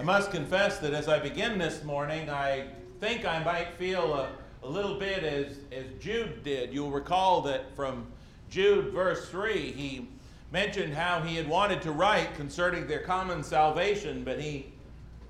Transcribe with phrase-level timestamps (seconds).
[0.00, 2.68] I must confess that as I begin this morning, I
[3.00, 4.30] think I might feel a,
[4.62, 6.72] a little bit as, as Jude did.
[6.72, 8.06] You'll recall that from
[8.48, 10.08] Jude, verse 3, he
[10.50, 14.72] mentioned how he had wanted to write concerning their common salvation, but he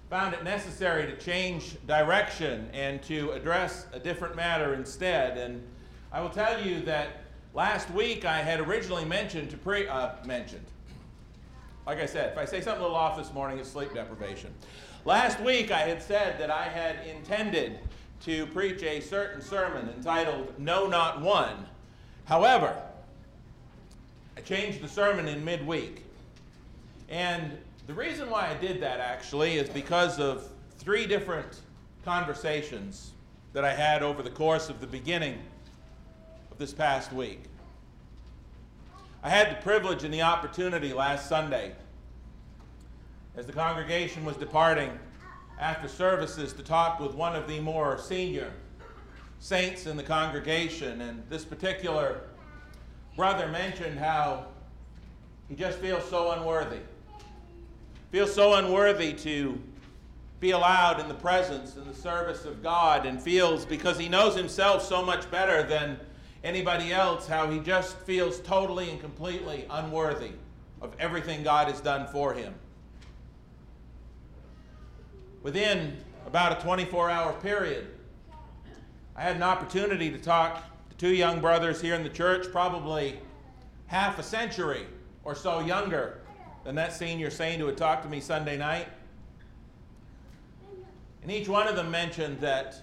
[0.08, 5.36] found it necessary to change direction and to address a different matter instead.
[5.36, 5.66] And
[6.12, 7.24] I will tell you that
[7.54, 10.66] last week I had originally mentioned to pre uh, mentioned
[11.90, 14.54] like I said, if I say something a little off this morning, it's sleep deprivation.
[15.04, 17.80] Last week I had said that I had intended
[18.20, 21.66] to preach a certain sermon entitled No Not One.
[22.26, 22.80] However,
[24.36, 26.04] I changed the sermon in midweek.
[27.08, 27.58] And
[27.88, 31.62] the reason why I did that actually is because of three different
[32.04, 33.14] conversations
[33.52, 35.40] that I had over the course of the beginning
[36.52, 37.46] of this past week.
[39.22, 41.74] I had the privilege and the opportunity last Sunday,
[43.36, 44.98] as the congregation was departing
[45.58, 48.50] after services, to talk with one of the more senior
[49.38, 51.02] saints in the congregation.
[51.02, 52.22] And this particular
[53.14, 54.46] brother mentioned how
[55.50, 56.80] he just feels so unworthy.
[58.12, 59.60] Feels so unworthy to
[60.40, 64.34] be allowed in the presence and the service of God, and feels because he knows
[64.34, 66.00] himself so much better than
[66.42, 70.32] anybody else how he just feels totally and completely unworthy
[70.80, 72.54] of everything God has done for him.
[75.42, 75.96] Within
[76.26, 77.88] about a 24 hour period,
[79.16, 83.18] I had an opportunity to talk to two young brothers here in the church, probably
[83.86, 84.86] half a century
[85.24, 86.20] or so younger
[86.64, 88.86] than that senior saint who had talked to me Sunday night.
[91.22, 92.82] And each one of them mentioned that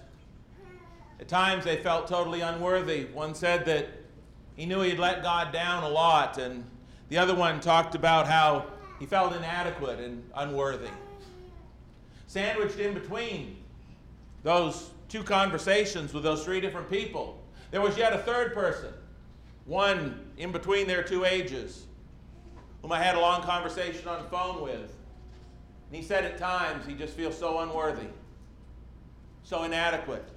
[1.20, 3.06] at times they felt totally unworthy.
[3.06, 3.88] One said that
[4.56, 6.64] he knew he had let God down a lot, and
[7.08, 8.66] the other one talked about how
[8.98, 10.90] he felt inadequate and unworthy.
[12.26, 13.56] Sandwiched in between
[14.42, 18.92] those two conversations with those three different people, there was yet a third person,
[19.64, 21.86] one in between their two ages,
[22.82, 24.96] whom I had a long conversation on the phone with.
[25.88, 28.06] And he said at times he just feels so unworthy,
[29.42, 30.28] so inadequate.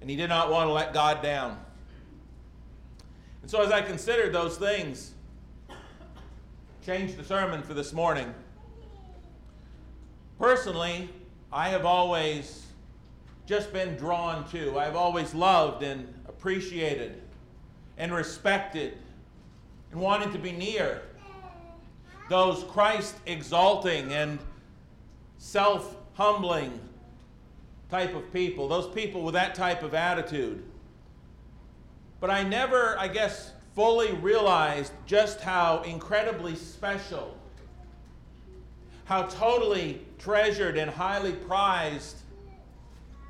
[0.00, 1.58] And he did not want to let God down.
[3.42, 5.12] And so, as I considered those things,
[6.84, 8.32] changed the sermon for this morning.
[10.38, 11.08] Personally,
[11.52, 12.66] I have always
[13.46, 17.22] just been drawn to, I've always loved and appreciated
[17.96, 18.98] and respected
[19.90, 21.02] and wanted to be near
[22.28, 24.38] those Christ exalting and
[25.38, 26.78] self humbling
[27.90, 30.62] type of people, those people with that type of attitude.
[32.20, 37.36] But I never, I guess, fully realized just how incredibly special,
[39.04, 42.16] how totally treasured and highly prized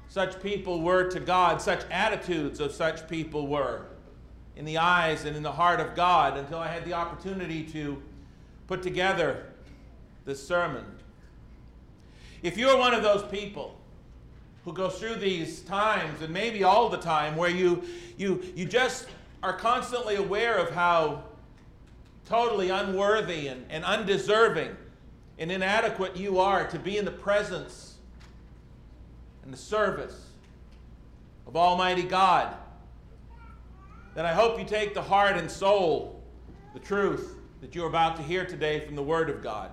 [0.09, 3.87] such people were to God, such attitudes of such people were
[4.57, 8.03] in the eyes and in the heart of God until I had the opportunity to
[8.67, 9.47] put together
[10.25, 10.85] this sermon.
[12.43, 13.78] If you're one of those people
[14.65, 17.83] who goes through these times, and maybe all the time, where you,
[18.17, 19.07] you, you just
[19.43, 21.25] are constantly aware of how
[22.27, 24.77] totally unworthy and, and undeserving
[25.39, 27.95] and inadequate you are to be in the presence
[29.45, 30.27] and the service
[31.47, 32.55] of Almighty God,
[34.15, 36.23] then I hope you take to heart and soul
[36.75, 39.71] the truth that you're about to hear today from the Word of God.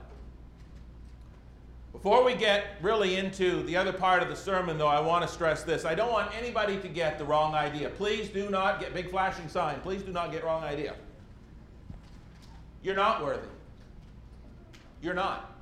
[1.96, 5.34] Before we get really into the other part of the sermon, though, I want to
[5.34, 5.86] stress this.
[5.86, 7.90] I don't want anybody to get the wrong idea.
[7.90, 9.80] Please do not get big flashing sign.
[9.80, 10.96] Please do not get wrong idea.
[12.84, 13.48] You're not worthy.
[15.02, 15.54] You're not.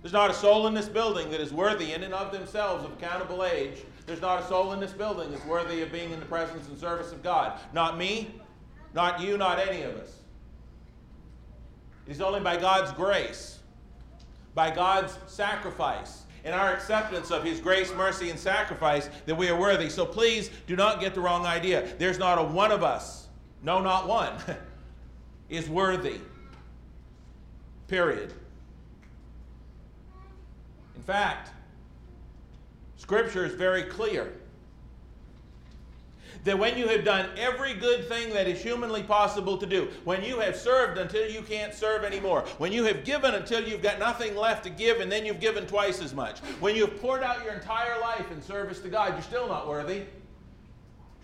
[0.00, 2.92] There's not a soul in this building that is worthy in and of themselves of
[2.92, 3.78] accountable age.
[4.06, 6.78] There's not a soul in this building that's worthy of being in the presence and
[6.78, 7.58] service of God.
[7.72, 8.32] Not me,
[8.94, 10.12] not you, not any of us.
[12.06, 13.59] It is only by God's grace
[14.54, 19.58] by God's sacrifice and our acceptance of His grace, mercy, and sacrifice that we are
[19.58, 19.90] worthy.
[19.90, 21.88] So please do not get the wrong idea.
[21.98, 23.28] There's not a one of us,
[23.62, 24.32] no, not one,
[25.48, 26.20] is worthy.
[27.88, 28.32] Period.
[30.96, 31.50] In fact,
[32.96, 34.32] Scripture is very clear
[36.44, 40.22] that when you have done every good thing that is humanly possible to do, when
[40.22, 43.98] you have served until you can't serve anymore, when you have given until you've got
[43.98, 47.22] nothing left to give and then you've given twice as much, when you have poured
[47.22, 50.02] out your entire life in service to God, you're still not worthy.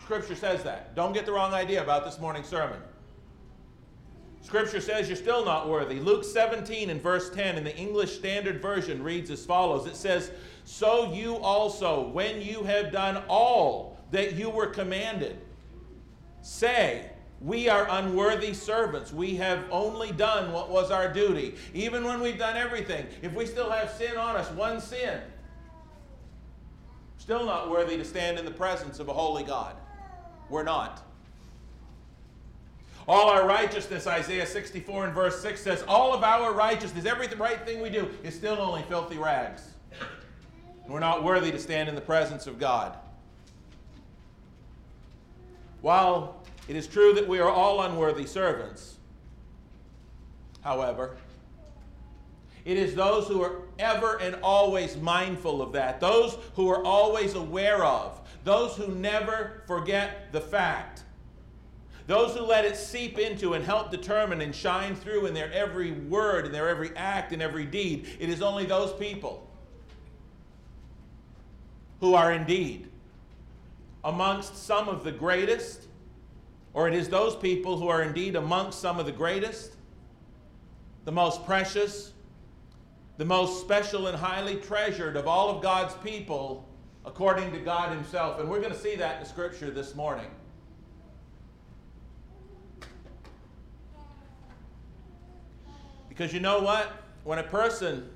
[0.02, 0.94] Scripture says that.
[0.94, 2.78] Don't get the wrong idea about this morning's sermon.
[4.42, 5.98] Scripture says you're still not worthy.
[5.98, 10.30] Luke 17 and verse 10 in the English Standard Version reads as follows It says,
[10.64, 15.38] So you also, when you have done all that you were commanded,
[16.42, 17.10] say,
[17.40, 19.12] we are unworthy servants.
[19.12, 21.54] We have only done what was our duty.
[21.74, 25.20] Even when we've done everything, if we still have sin on us, one sin,
[27.18, 29.76] still not worthy to stand in the presence of a holy God.
[30.48, 31.02] We're not.
[33.08, 37.64] All our righteousness, Isaiah 64 and verse 6 says, all of our righteousness, every right
[37.64, 39.62] thing we do, is still only filthy rags.
[40.88, 42.96] We're not worthy to stand in the presence of God.
[45.86, 48.96] While it is true that we are all unworthy servants,
[50.62, 51.16] however,
[52.64, 57.36] it is those who are ever and always mindful of that, those who are always
[57.36, 61.04] aware of, those who never forget the fact
[62.08, 65.92] those who let it seep into and help determine and shine through in their every
[65.92, 69.48] word, in their every act, and every deed, it is only those people
[72.00, 72.88] who are indeed
[74.06, 75.88] amongst some of the greatest,
[76.74, 79.74] or it is those people who are indeed amongst some of the greatest,
[81.04, 82.12] the most precious,
[83.16, 86.68] the most special and highly treasured of all of God's people,
[87.04, 88.38] according to God Himself.
[88.38, 90.30] And we're going to see that in scripture this morning.
[96.08, 96.92] Because you know what?
[97.24, 98.08] When a person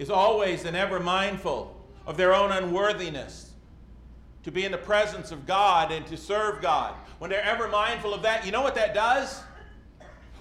[0.00, 3.47] is always and ever mindful of their own unworthiness
[4.44, 8.14] to be in the presence of God and to serve God, when they're ever mindful
[8.14, 9.42] of that, you know what that does?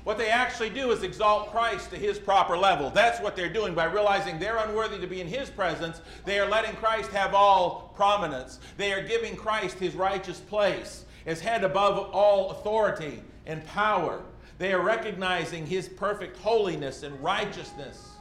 [0.07, 2.89] What they actually do is exalt Christ to his proper level.
[2.89, 5.99] That's what they're doing by realizing they're unworthy to be in his presence.
[6.23, 8.59] They are letting Christ have all prominence.
[8.77, 14.23] They are giving Christ his righteous place as head above all authority and power.
[14.59, 18.11] They are recognizing his perfect holiness and righteousness,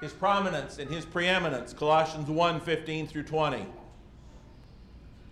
[0.00, 1.74] his prominence and his preeminence.
[1.74, 3.66] Colossians 1 15 through 20.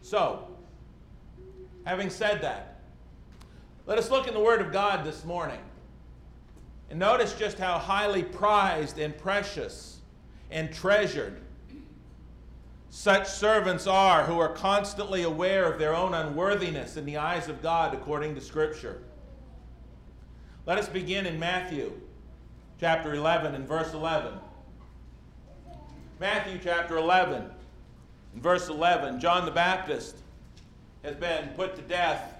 [0.03, 0.49] So,
[1.85, 2.81] having said that,
[3.87, 5.61] let us look in the Word of God this morning
[6.91, 10.01] and notice just how highly prized and precious
[10.51, 11.41] and treasured
[12.95, 17.63] such servants are who are constantly aware of their own unworthiness in the eyes of
[17.63, 19.03] God according to Scripture.
[20.67, 21.93] Let us begin in Matthew
[22.79, 24.35] chapter 11 and verse 11.
[26.21, 27.51] Matthew chapter 11
[28.35, 29.21] and verse 11.
[29.21, 30.17] John the Baptist
[31.03, 32.35] has been put to death.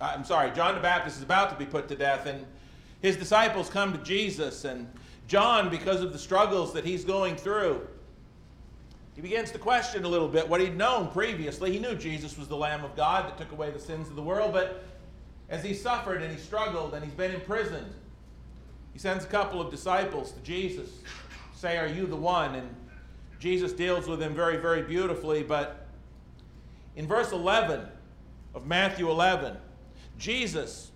[0.00, 2.44] Uh, I'm sorry, John the Baptist is about to be put to death, and
[3.02, 4.64] his disciples come to Jesus.
[4.64, 4.88] And
[5.28, 7.86] John, because of the struggles that he's going through,
[9.14, 11.72] he begins to question a little bit what he'd known previously.
[11.72, 14.22] He knew Jesus was the Lamb of God that took away the sins of the
[14.22, 14.84] world, but
[15.48, 17.92] as he suffered and he struggled and he's been imprisoned,
[18.92, 20.90] he sends a couple of disciples to Jesus,
[21.54, 22.54] say, Are you the one?
[22.54, 22.74] And
[23.38, 25.42] Jesus deals with him very, very beautifully.
[25.42, 25.86] But
[26.96, 27.86] in verse 11
[28.54, 29.56] of Matthew 11,
[30.18, 30.90] Jesus,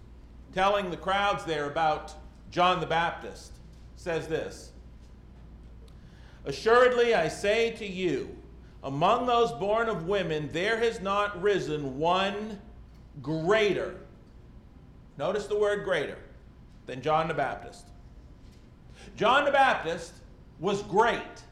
[0.55, 2.15] telling the crowds there about
[2.51, 3.53] John the Baptist,
[3.97, 4.73] says this
[6.45, 8.37] Assuredly, I say to you,
[8.83, 12.59] among those born of women, there has not risen one
[13.21, 13.97] greater
[15.21, 16.17] Notice the word greater
[16.87, 17.85] than John the Baptist.
[19.17, 20.15] John the Baptist
[20.59, 21.43] was great,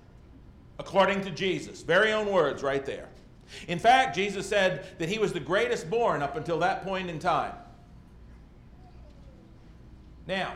[0.79, 1.83] according to Jesus.
[1.83, 3.09] Very own words right there.
[3.67, 7.19] In fact, Jesus said that he was the greatest born up until that point in
[7.19, 7.55] time.
[10.27, 10.53] Now,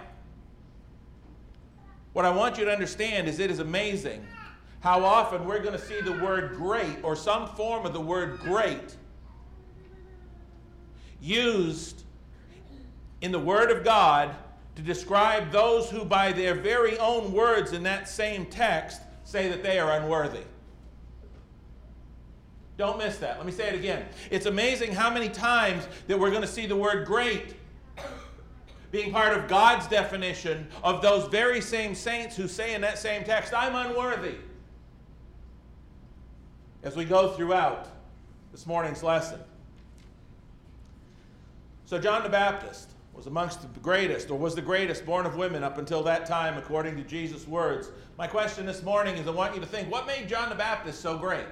[2.12, 4.26] what I want you to understand is it is amazing
[4.80, 8.38] how often we're going to see the word great or some form of the word
[8.40, 8.96] great
[11.22, 12.02] used
[13.22, 14.34] in the Word of God
[14.74, 19.62] to describe those who, by their very own words in that same text, say that
[19.62, 20.42] they are unworthy.
[22.76, 23.36] Don't miss that.
[23.36, 24.04] Let me say it again.
[24.30, 27.54] It's amazing how many times that we're going to see the word great
[28.92, 33.24] being part of God's definition of those very same saints who say in that same
[33.24, 34.34] text, I'm unworthy.
[36.82, 37.88] As we go throughout
[38.52, 39.40] this morning's lesson.
[41.86, 45.62] So, John the Baptist, was amongst the greatest, or was the greatest born of women
[45.62, 47.90] up until that time, according to Jesus' words.
[48.16, 51.00] My question this morning is I want you to think what made John the Baptist
[51.00, 51.46] so great?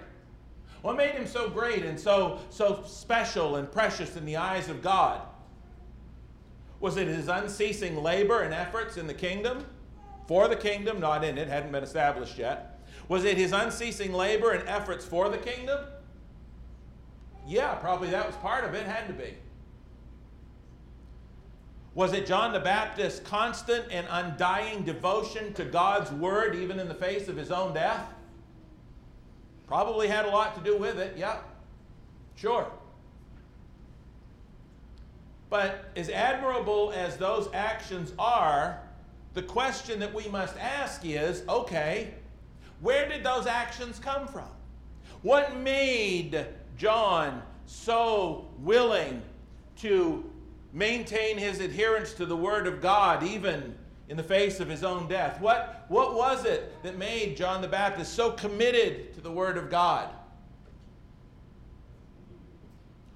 [0.83, 4.83] What made him so great and so, so special and precious in the eyes of
[4.83, 5.21] God?
[6.81, 9.67] Was it his unceasing labor and efforts in the kingdom?
[10.27, 12.81] For the kingdom, not in it, hadn't been established yet.
[13.09, 15.81] Was it his unceasing labor and efforts for the kingdom?
[17.47, 19.35] Yeah, probably that was part of it, had to be.
[22.01, 26.95] Was it John the Baptist's constant and undying devotion to God's word, even in the
[26.95, 28.15] face of his own death?
[29.67, 31.41] Probably had a lot to do with it, yeah.
[32.37, 32.67] Sure.
[35.51, 38.81] But as admirable as those actions are,
[39.35, 42.15] the question that we must ask is okay,
[42.81, 44.49] where did those actions come from?
[45.21, 46.47] What made
[46.79, 49.21] John so willing
[49.81, 50.30] to
[50.73, 53.75] maintain his adherence to the Word of God, even
[54.09, 55.41] in the face of his own death?
[55.41, 59.71] What, what was it that made John the Baptist so committed to the Word of
[59.71, 60.09] God?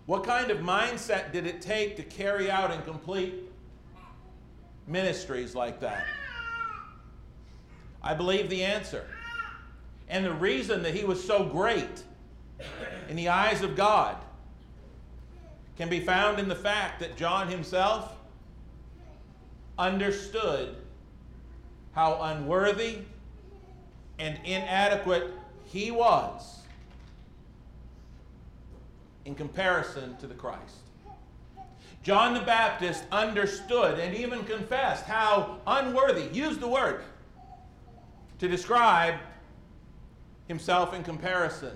[0.06, 3.34] What kind of mindset did it take to carry out and complete
[4.86, 6.04] ministries like that?
[8.02, 9.06] I believe the answer.
[10.08, 12.04] And the reason that he was so great
[13.08, 14.16] in the eyes of God
[15.76, 18.12] can be found in the fact that John himself
[19.78, 20.76] understood
[21.92, 22.98] how unworthy
[24.18, 25.30] and inadequate
[25.64, 26.60] he was
[29.24, 30.76] in comparison to the Christ.
[32.02, 37.02] John the Baptist understood and even confessed how unworthy, used the word,
[38.38, 39.14] to describe
[40.46, 41.72] himself in comparison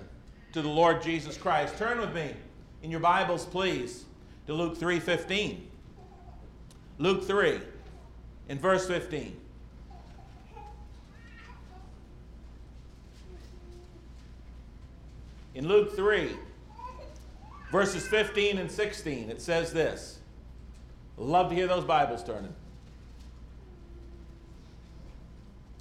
[0.53, 1.77] to the Lord Jesus Christ.
[1.77, 2.33] Turn with me
[2.81, 4.05] in your Bibles, please,
[4.47, 5.67] to Luke 3:15.
[6.97, 7.61] Luke 3
[8.49, 9.39] in verse 15.
[15.55, 16.37] In Luke 3,
[17.71, 20.19] verses 15 and 16, it says this.
[21.17, 22.53] Love to hear those Bibles turning.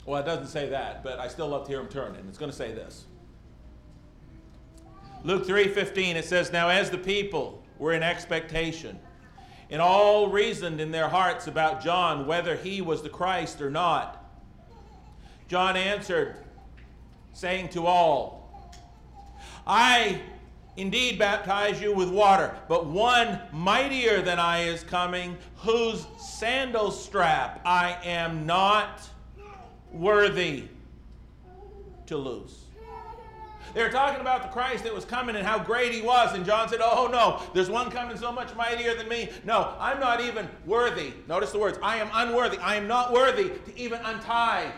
[0.05, 2.27] Well, it doesn't say that, but I still love to hear them turning.
[2.29, 3.05] It's going to say this.
[5.25, 8.99] Luke 3:15 it says now as the people were in expectation
[9.71, 14.25] and all reasoned in their hearts about John whether he was the Christ or not
[15.49, 16.37] John answered
[17.33, 18.39] saying to all
[19.67, 20.23] I
[20.79, 27.61] indeed baptize you with water, but one mightier than I is coming, whose sandal strap
[27.67, 29.01] I am not
[29.93, 30.65] worthy
[32.07, 32.68] to loose.
[33.75, 36.35] They were talking about the Christ that was coming and how great he was.
[36.35, 39.29] And John said, Oh, no, there's one coming so much mightier than me.
[39.45, 41.13] No, I'm not even worthy.
[41.27, 42.59] Notice the words I am unworthy.
[42.59, 44.73] I am not worthy to even untie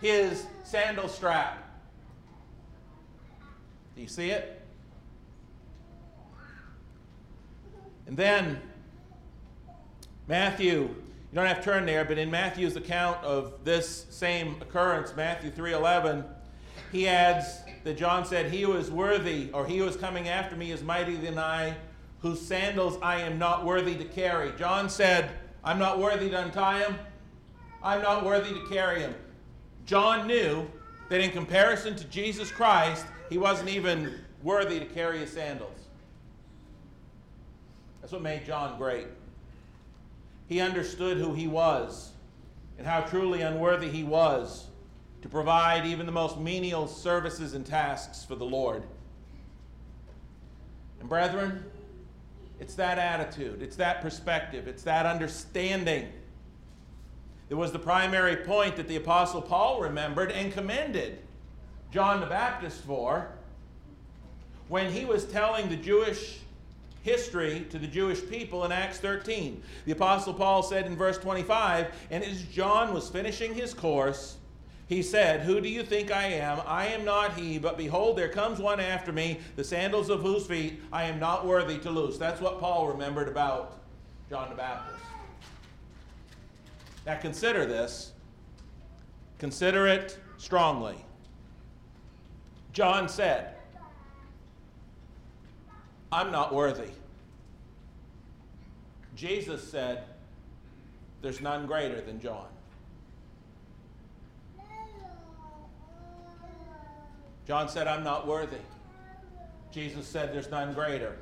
[0.00, 1.58] his sandal strap.
[3.94, 4.60] Do you see it?
[8.06, 8.60] And then
[10.26, 10.94] Matthew, you
[11.34, 16.24] don't have to turn there, but in Matthew's account of this same occurrence, Matthew 3:11,
[16.92, 20.56] he adds that John said, He who is worthy, or he who is coming after
[20.56, 21.76] me is mightier than I,
[22.20, 24.52] whose sandals I am not worthy to carry.
[24.58, 25.30] John said,
[25.62, 26.96] I'm not worthy to untie him.
[27.82, 29.14] I'm not worthy to carry him.
[29.84, 30.66] John knew
[31.10, 35.80] that in comparison to Jesus Christ, he wasn't even worthy to carry his sandals.
[38.00, 39.06] That's what made John great.
[40.46, 42.12] He understood who he was
[42.78, 44.66] and how truly unworthy he was
[45.24, 48.82] to provide even the most menial services and tasks for the Lord.
[51.00, 51.64] And, brethren,
[52.60, 56.12] it's that attitude, it's that perspective, it's that understanding
[57.48, 61.20] that was the primary point that the Apostle Paul remembered and commended
[61.90, 63.30] John the Baptist for
[64.68, 66.40] when he was telling the Jewish
[67.00, 69.62] history to the Jewish people in Acts 13.
[69.86, 74.36] The Apostle Paul said in verse 25, And as John was finishing his course,
[74.86, 76.60] he said, Who do you think I am?
[76.66, 80.46] I am not he, but behold, there comes one after me, the sandals of whose
[80.46, 82.18] feet I am not worthy to loose.
[82.18, 83.78] That's what Paul remembered about
[84.28, 85.02] John the Baptist.
[87.06, 88.12] Now consider this.
[89.38, 90.96] Consider it strongly.
[92.72, 93.54] John said,
[96.12, 96.90] I'm not worthy.
[99.16, 100.04] Jesus said,
[101.22, 102.46] There's none greater than John.
[107.46, 108.56] John said, I'm not worthy.
[109.70, 111.16] Jesus said, There's none greater.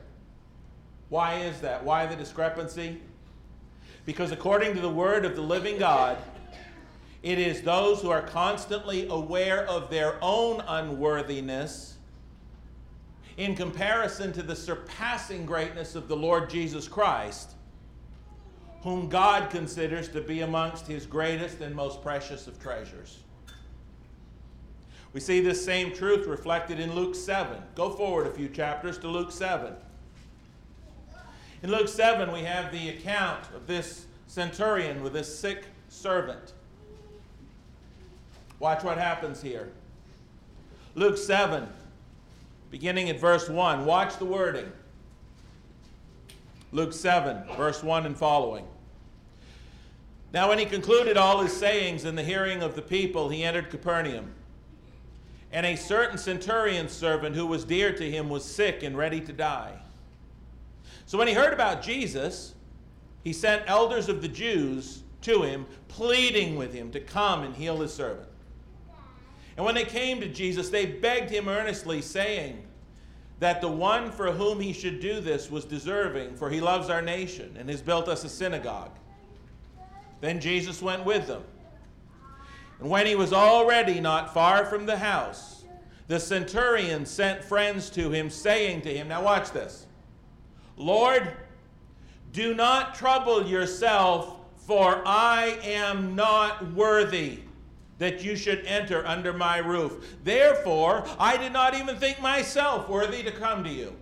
[1.08, 1.84] Why is that?
[1.84, 3.00] Why the discrepancy?
[4.04, 6.18] Because according to the word of the living God,
[7.22, 11.98] it is those who are constantly aware of their own unworthiness
[13.36, 17.52] in comparison to the surpassing greatness of the Lord Jesus Christ,
[18.82, 23.20] whom God considers to be amongst his greatest and most precious of treasures.
[25.12, 27.59] We see this same truth reflected in Luke 7.
[27.75, 29.75] Go forward a few chapters to Luke 7.
[31.62, 36.54] In Luke 7, we have the account of this centurion with his sick servant.
[38.59, 39.71] Watch what happens here.
[40.95, 41.69] Luke 7,
[42.71, 43.85] beginning at verse 1.
[43.85, 44.71] Watch the wording.
[46.73, 48.64] Luke 7, verse 1 and following.
[50.33, 53.69] Now, when he concluded all his sayings in the hearing of the people, he entered
[53.69, 54.33] Capernaum.
[55.52, 59.32] And a certain centurion's servant who was dear to him was sick and ready to
[59.32, 59.75] die.
[61.04, 62.54] So when he heard about Jesus,
[63.23, 67.80] he sent elders of the Jews to him, pleading with him to come and heal
[67.80, 68.28] his servant.
[69.56, 72.62] And when they came to Jesus, they begged him earnestly, saying
[73.38, 77.02] that the one for whom he should do this was deserving, for he loves our
[77.02, 78.92] nation and has built us a synagogue.
[80.21, 81.42] Then Jesus went with them.
[82.82, 85.62] And when he was already not far from the house,
[86.08, 89.86] the centurion sent friends to him, saying to him, Now watch this
[90.76, 91.30] Lord,
[92.32, 97.38] do not trouble yourself, for I am not worthy
[97.98, 100.16] that you should enter under my roof.
[100.24, 103.94] Therefore, I did not even think myself worthy to come to you.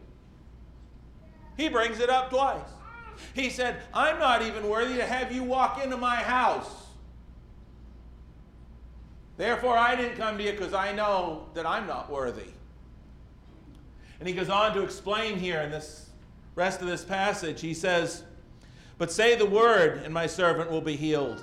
[1.58, 2.70] He brings it up twice.
[3.34, 6.79] He said, I'm not even worthy to have you walk into my house.
[9.40, 12.50] Therefore, I didn't come to you because I know that I'm not worthy.
[14.18, 16.10] And he goes on to explain here in this
[16.54, 17.58] rest of this passage.
[17.62, 18.24] He says,
[18.98, 21.42] But say the word, and my servant will be healed.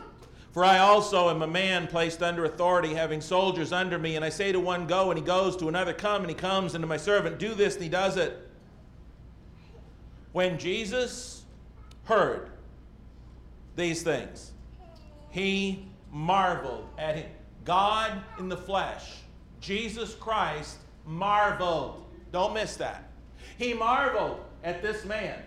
[0.52, 4.16] For I also am a man placed under authority, having soldiers under me.
[4.16, 6.76] And I say to one, Go, and he goes, to another, Come, and he comes,
[6.76, 8.48] and to my servant, Do this, and he does it.
[10.34, 11.46] When Jesus
[12.04, 12.52] heard
[13.76, 14.52] these things,
[15.32, 17.32] he marveled at him.
[17.68, 19.18] God in the flesh,
[19.60, 22.02] Jesus Christ, marveled.
[22.32, 23.10] Don't miss that.
[23.58, 25.38] He marveled at this man.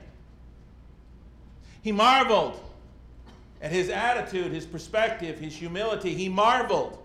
[1.81, 2.61] He marveled
[3.63, 6.15] at his attitude, his perspective, his humility.
[6.15, 6.99] He marveled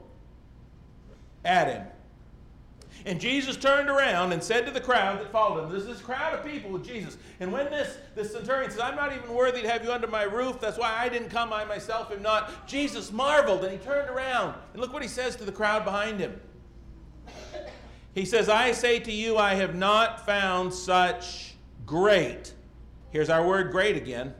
[1.45, 1.87] at him.
[3.05, 6.33] And Jesus turned around and said to the crowd that followed him, There's this crowd
[6.33, 7.17] of people with Jesus.
[7.39, 10.23] And when this, this centurion says, I'm not even worthy to have you under my
[10.23, 12.67] roof, that's why I didn't come, I myself am not.
[12.67, 14.55] Jesus marveled and he turned around.
[14.73, 16.39] And look what he says to the crowd behind him.
[18.15, 21.53] He says, I say to you, I have not found such
[21.85, 22.53] great.
[23.11, 24.33] Here's our word great again.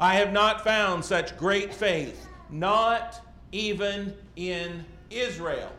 [0.00, 3.20] I have not found such great faith, not
[3.52, 5.72] even in Israel.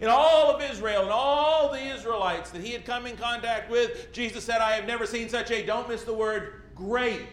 [0.00, 4.12] In all of Israel and all the Israelites that he had come in contact with,
[4.12, 7.28] Jesus said, I have never seen such a, don't miss the word, great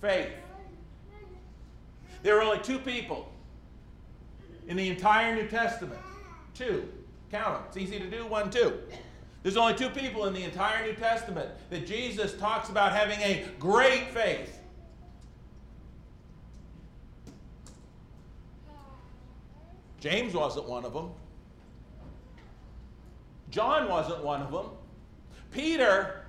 [0.00, 0.32] faith.
[2.22, 3.30] There are only two people
[4.66, 6.00] in the entire New Testament.
[6.54, 6.88] Two.
[7.30, 7.62] Count them.
[7.68, 8.26] It's easy to do.
[8.26, 8.78] One, two.
[9.42, 13.46] There's only two people in the entire New Testament that Jesus talks about having a
[13.58, 14.58] great faith.
[20.04, 21.10] James wasn't one of them.
[23.48, 24.66] John wasn't one of them.
[25.50, 26.26] Peter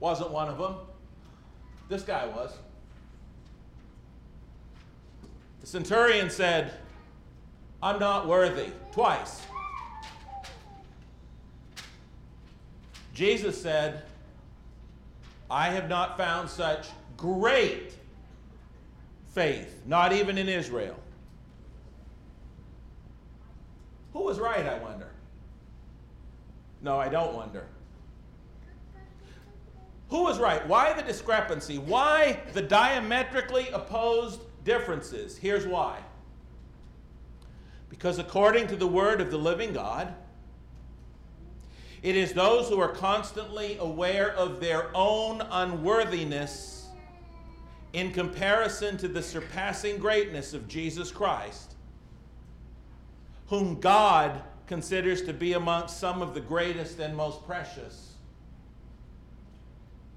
[0.00, 0.74] wasn't one of them.
[1.88, 2.50] This guy was.
[5.60, 6.72] The centurion said,
[7.80, 9.42] I'm not worthy, twice.
[13.14, 14.02] Jesus said,
[15.48, 17.92] I have not found such great
[19.28, 20.96] faith, not even in Israel.
[24.12, 25.08] Who was right, I wonder?
[26.82, 27.66] No, I don't wonder.
[30.10, 30.66] Who was right?
[30.66, 31.78] Why the discrepancy?
[31.78, 35.38] Why the diametrically opposed differences?
[35.38, 36.00] Here's why.
[37.88, 40.14] Because according to the word of the living God,
[42.02, 46.88] it is those who are constantly aware of their own unworthiness
[47.92, 51.71] in comparison to the surpassing greatness of Jesus Christ
[53.48, 58.14] whom God considers to be amongst some of the greatest and most precious.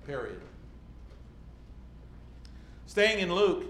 [0.06, 0.40] Period.
[2.86, 3.66] Staying in Luke,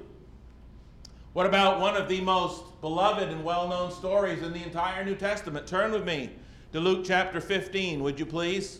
[1.33, 5.15] what about one of the most beloved and well known stories in the entire New
[5.15, 5.65] Testament?
[5.65, 6.29] Turn with me
[6.71, 8.79] to Luke chapter 15, would you please?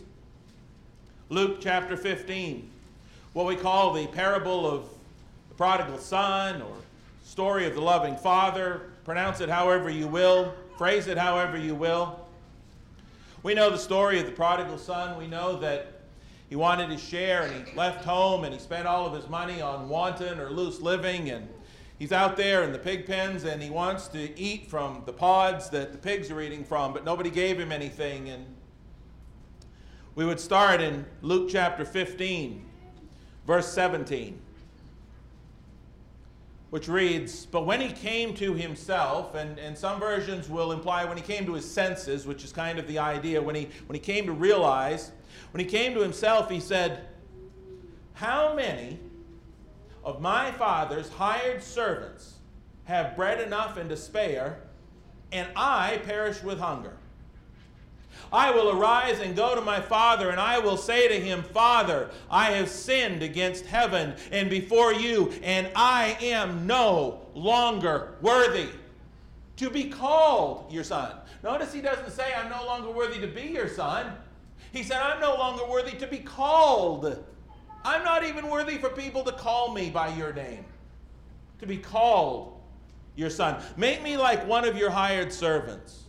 [1.28, 2.70] Luke chapter 15,
[3.32, 4.88] what we call the parable of
[5.48, 6.76] the prodigal son or
[7.26, 8.92] story of the loving father.
[9.04, 10.54] Pronounce it however you will.
[10.78, 12.24] Phrase it however you will.
[13.42, 15.18] We know the story of the prodigal son.
[15.18, 16.02] We know that
[16.48, 19.60] he wanted his share and he left home and he spent all of his money
[19.60, 21.48] on wanton or loose living and
[21.98, 25.68] he's out there in the pig pens and he wants to eat from the pods
[25.70, 28.28] that the pigs are eating from, but nobody gave him anything.
[28.28, 28.46] And
[30.14, 32.64] we would start in Luke chapter 15,
[33.46, 34.40] verse 17.
[36.76, 41.16] Which reads, But when he came to himself, and, and some versions will imply when
[41.16, 43.98] he came to his senses, which is kind of the idea, when he, when he
[43.98, 45.10] came to realize,
[45.52, 47.06] when he came to himself, he said,
[48.12, 48.98] How many
[50.04, 52.34] of my father's hired servants
[52.84, 54.60] have bread enough and to spare,
[55.32, 56.98] and I perish with hunger?
[58.32, 62.10] I will arise and go to my father, and I will say to him, Father,
[62.30, 68.68] I have sinned against heaven and before you, and I am no longer worthy
[69.56, 71.12] to be called your son.
[71.42, 74.12] Notice he doesn't say, I'm no longer worthy to be your son.
[74.72, 77.24] He said, I'm no longer worthy to be called.
[77.84, 80.64] I'm not even worthy for people to call me by your name,
[81.60, 82.60] to be called
[83.14, 83.62] your son.
[83.76, 86.05] Make me like one of your hired servants.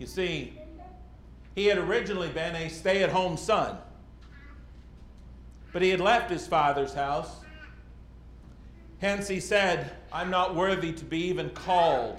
[0.00, 0.54] You see,
[1.54, 3.76] he had originally been a stay at home son,
[5.74, 7.40] but he had left his father's house.
[8.98, 12.18] Hence, he said, I'm not worthy to be even called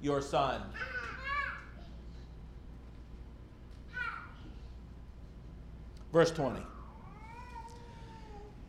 [0.00, 0.62] your son.
[6.12, 6.60] Verse 20.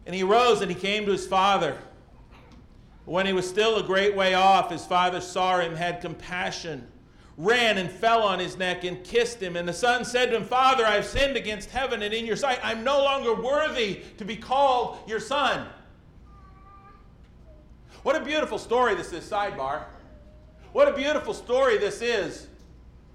[0.08, 1.78] And he rose and he came to his father.
[3.06, 6.88] When he was still a great way off, his father saw him, had compassion
[7.38, 9.56] ran and fell on his neck and kissed him.
[9.56, 12.36] And the son said to him, Father, I have sinned against heaven and in your
[12.36, 12.60] sight.
[12.64, 15.68] I'm no longer worthy to be called your son.
[18.04, 19.84] What a beautiful story this is, sidebar.
[20.74, 22.48] What a beautiful story this is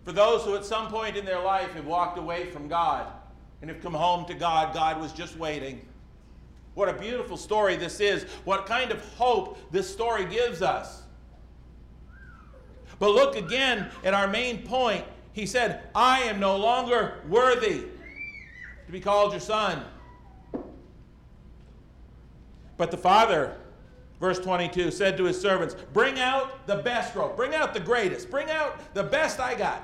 [0.04, 3.12] for those who at some point in their life have walked away from God
[3.60, 4.72] and have come home to God.
[4.72, 5.86] God was just waiting.
[6.74, 8.22] What a beautiful story this is.
[8.44, 11.02] What kind of hope this story gives us.
[12.98, 15.04] But look again at our main point.
[15.32, 17.84] He said, I am no longer worthy
[18.86, 19.84] to be called your son.
[22.76, 23.56] But the father,
[24.20, 27.36] verse 22, said to his servants, Bring out the best robe.
[27.36, 28.30] Bring out the greatest.
[28.30, 29.82] Bring out the best I got.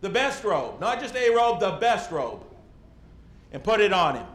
[0.00, 0.80] The best robe.
[0.80, 2.44] Not just a robe, the best robe.
[3.52, 4.26] And put it on him.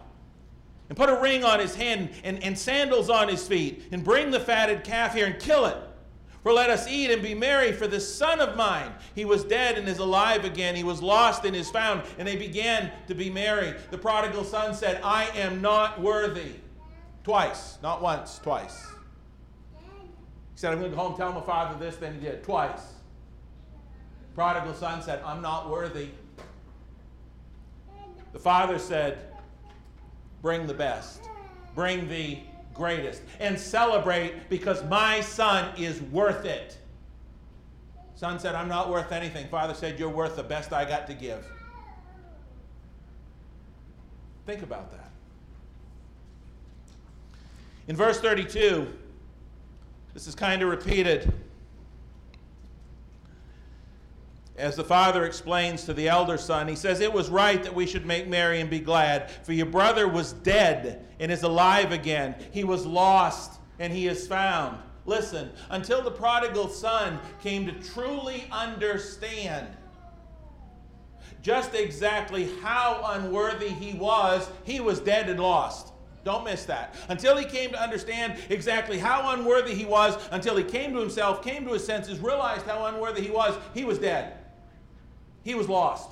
[0.89, 3.84] And put a ring on his hand and, and sandals on his feet.
[3.91, 5.77] And bring the fatted calf here and kill it
[6.43, 9.78] for let us eat and be merry, for this son of mine, he was dead
[9.78, 10.75] and is alive again.
[10.75, 12.04] He was lost and is found.
[12.17, 13.73] And they began to be merry.
[13.91, 16.54] The prodigal son said, I am not worthy.
[17.25, 18.88] Twice, not once, twice.
[19.82, 22.43] He said, I'm going to go home and tell my father this, then he did.
[22.43, 22.82] Twice.
[24.34, 26.10] Prodigal son said, I'm not worthy.
[28.32, 29.25] The father said,
[30.41, 31.23] Bring the best.
[31.75, 32.39] Bring the
[32.79, 36.77] greatest and celebrate because my son is worth it.
[38.15, 39.47] Son said, I'm not worth anything.
[39.49, 41.45] Father said, You're worth the best I got to give.
[44.45, 45.11] Think about that.
[47.87, 48.87] In verse 32,
[50.13, 51.31] this is kind of repeated
[54.59, 57.87] as the father explains to the elder son, he says, It was right that we
[57.87, 62.35] should make merry and be glad, for your brother was dead and is alive again.
[62.51, 64.77] He was lost and he is found.
[65.05, 69.67] Listen, until the prodigal son came to truly understand
[71.41, 75.93] just exactly how unworthy he was, he was dead and lost.
[76.25, 76.95] Don't miss that.
[77.07, 81.41] Until he came to understand exactly how unworthy he was, until he came to himself,
[81.41, 84.33] came to his senses, realized how unworthy he was, he was dead.
[85.49, 86.12] He was lost.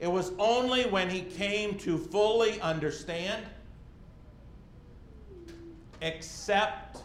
[0.00, 3.40] It was only when he came to fully understand,
[6.02, 7.02] accept,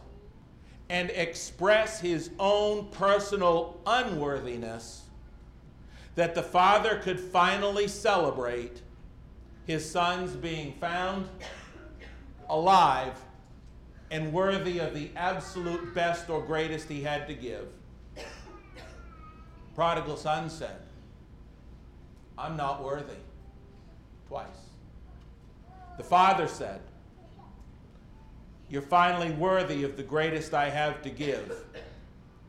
[0.90, 5.04] and express his own personal unworthiness
[6.16, 8.82] that the Father could finally celebrate
[9.68, 11.30] his son's being found
[12.50, 13.14] alive
[14.10, 17.68] and worthy of the absolute best or greatest he had to give
[19.78, 20.82] prodigal son said,
[22.36, 23.14] I'm not worthy.
[24.28, 24.48] Twice.
[25.98, 26.82] The father said,
[28.72, 31.64] You're finally worthy of the greatest I have to give.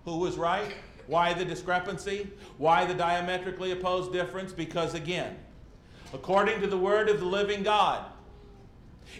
[0.06, 0.74] Who was right?
[1.06, 2.30] Why the discrepancy?
[2.56, 4.54] Why the diametrically opposed difference?
[4.54, 5.36] Because again,
[6.14, 8.06] according to the word of the living God,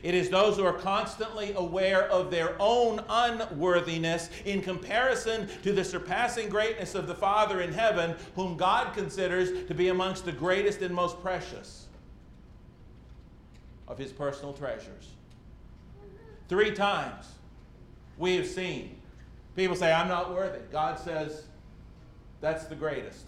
[0.03, 5.85] it is those who are constantly aware of their own unworthiness in comparison to the
[5.85, 10.83] surpassing greatness of the Father in heaven, whom God considers to be amongst the greatest
[10.83, 11.87] and most precious
[13.87, 15.15] of his personal treasures.
[16.49, 17.27] Three times
[18.17, 18.97] we have seen
[19.57, 20.61] people say, I'm not worthy.
[20.71, 21.45] God says,
[22.41, 23.27] that's the greatest.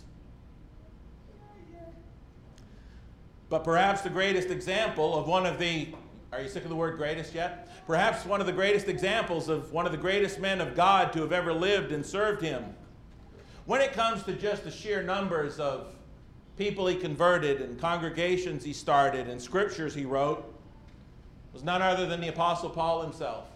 [3.49, 5.89] But perhaps the greatest example of one of the
[6.33, 7.69] Are you sick of the word greatest yet?
[7.87, 11.23] Perhaps one of the greatest examples of one of the greatest men of God to
[11.23, 12.65] have ever lived and served him.
[13.67, 15.95] When it comes to just the sheer numbers of
[16.57, 20.55] people he converted and congregations he started and scriptures he wrote,
[21.53, 23.49] was none other than the Apostle Paul himself.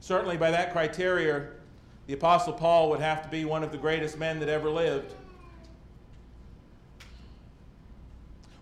[0.00, 1.48] Certainly, by that criteria,
[2.06, 5.14] the Apostle Paul would have to be one of the greatest men that ever lived.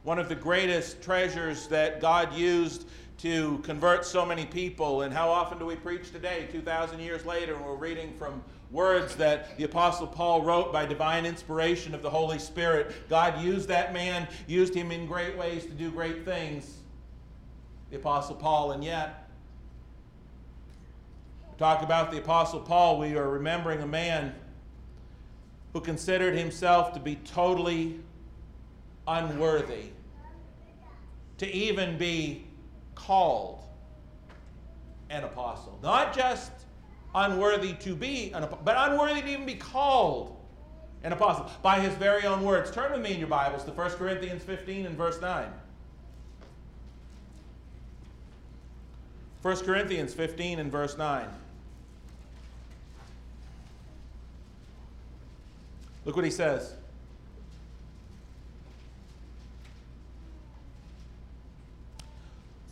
[0.06, 2.86] One of the greatest treasures that God used
[3.18, 5.02] to convert so many people.
[5.02, 9.16] And how often do we preach today, 2,000 years later, and we're reading from words
[9.16, 12.94] that the Apostle Paul wrote by divine inspiration of the Holy Spirit?
[13.08, 16.76] God used that man, used him in great ways to do great things.
[17.90, 19.28] The Apostle Paul, and yet,
[21.58, 24.36] talk about the Apostle Paul, we are remembering a man
[25.72, 27.98] who considered himself to be totally
[29.08, 29.90] unworthy
[31.38, 32.46] to even be
[32.94, 33.60] called
[35.10, 35.78] an apostle.
[35.82, 36.50] Not just
[37.14, 40.36] unworthy to be an apostle, but unworthy to even be called
[41.02, 42.70] an apostle by his very own words.
[42.70, 45.46] Turn with me in your Bibles to 1 Corinthians 15 and verse 9.
[49.42, 51.28] 1 Corinthians 15 and verse 9.
[56.04, 56.74] Look what he says.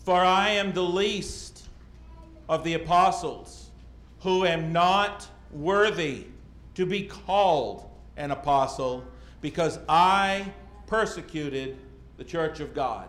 [0.04, 1.64] For I am the least
[2.48, 3.70] of the apostles,
[4.20, 6.26] who am not worthy
[6.74, 9.02] to be called an apostle,
[9.40, 10.52] because I
[10.86, 11.78] persecuted
[12.18, 13.08] the church of God.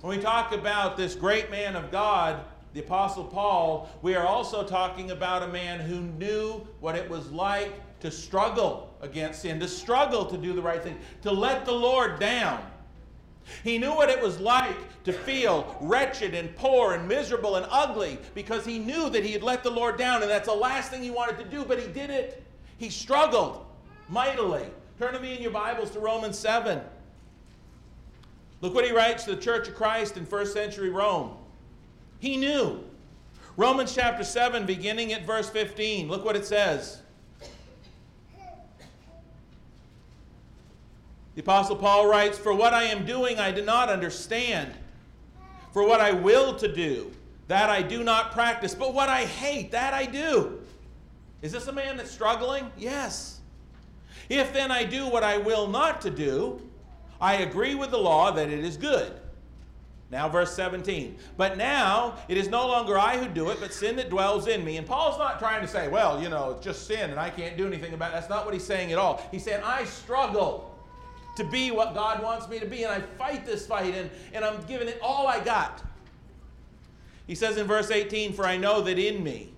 [0.00, 2.40] When we talk about this great man of God,
[2.74, 7.30] the Apostle Paul, we are also talking about a man who knew what it was
[7.30, 11.72] like to struggle against sin, to struggle to do the right thing, to let the
[11.72, 12.71] Lord down.
[13.64, 18.18] He knew what it was like to feel wretched and poor and miserable and ugly
[18.34, 21.02] because he knew that he had let the Lord down, and that's the last thing
[21.02, 22.42] he wanted to do, but he did it.
[22.78, 23.64] He struggled
[24.08, 24.64] mightily.
[24.98, 26.80] Turn to me in your Bibles to Romans 7.
[28.60, 31.36] Look what he writes to the Church of Christ in first century Rome.
[32.20, 32.84] He knew.
[33.56, 36.08] Romans chapter 7, beginning at verse 15.
[36.08, 37.01] Look what it says.
[41.34, 44.72] The Apostle Paul writes, For what I am doing I do not understand.
[45.72, 47.10] For what I will to do,
[47.48, 48.74] that I do not practice.
[48.74, 50.60] But what I hate, that I do.
[51.40, 52.70] Is this a man that's struggling?
[52.76, 53.40] Yes.
[54.28, 56.60] If then I do what I will not to do,
[57.20, 59.12] I agree with the law that it is good.
[60.10, 61.16] Now, verse 17.
[61.38, 64.62] But now it is no longer I who do it, but sin that dwells in
[64.62, 64.76] me.
[64.76, 67.56] And Paul's not trying to say, well, you know, it's just sin and I can't
[67.56, 68.14] do anything about it.
[68.14, 69.26] That's not what he's saying at all.
[69.30, 70.71] He's saying, I struggle
[71.36, 74.44] to be what God wants me to be, and I fight this fight, and, and
[74.44, 75.82] I'm giving it all I got.
[77.26, 79.52] He says in verse 18, For I know that in me,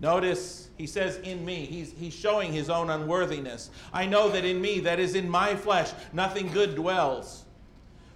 [0.00, 3.70] notice he says in me, he's, he's showing his own unworthiness.
[3.92, 7.44] I know that in me, that is in my flesh, nothing good dwells.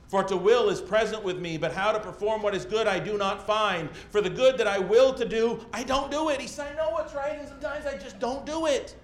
[0.07, 2.99] For to will is present with me, but how to perform what is good I
[2.99, 3.91] do not find.
[3.91, 6.41] For the good that I will to do, I don't do it.
[6.41, 8.95] He said, I know what's right, and sometimes I just don't do it.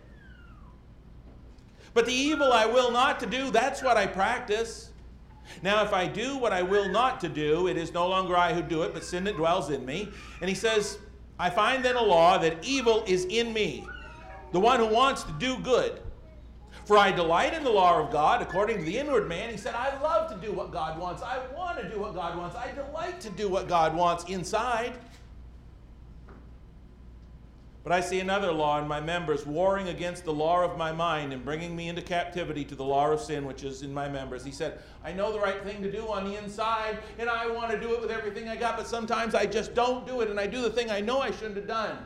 [1.94, 4.90] But the evil I will not to do, that's what I practice.
[5.62, 8.52] Now, if I do what I will not to do, it is no longer I
[8.52, 10.08] who do it, but sin that dwells in me.
[10.40, 10.98] And he says,
[11.38, 13.86] I find then a law that evil is in me,
[14.52, 16.00] the one who wants to do good.
[16.84, 19.50] For I delight in the law of God according to the inward man.
[19.50, 21.22] He said, I love to do what God wants.
[21.22, 22.56] I want to do what God wants.
[22.56, 24.94] I delight to do what God wants inside.
[27.88, 31.32] But I see another law in my members, warring against the law of my mind
[31.32, 34.44] and bringing me into captivity to the law of sin which is in my members.
[34.44, 37.70] He said, I know the right thing to do on the inside, and I want
[37.70, 40.38] to do it with everything I got, but sometimes I just don't do it, and
[40.38, 41.96] I do the thing I know I shouldn't have done.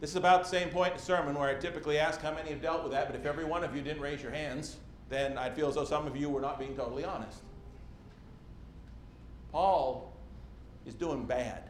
[0.00, 2.50] This is about the same point in the sermon where I typically ask how many
[2.50, 4.78] have dealt with that, but if every one of you didn't raise your hands,
[5.10, 7.38] then I'd feel as though some of you were not being totally honest.
[9.52, 10.13] Paul
[10.86, 11.62] is doing bad.